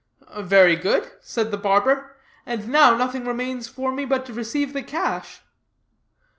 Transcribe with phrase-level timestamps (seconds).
[0.35, 4.81] "Very good," said the barber, "and now nothing remains but for me to receive the
[4.81, 5.41] cash."